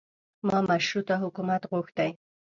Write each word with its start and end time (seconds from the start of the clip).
ما 0.47 0.57
مشروطه 0.69 1.15
حکومت 1.23 1.61
غوښتی. 1.71 2.09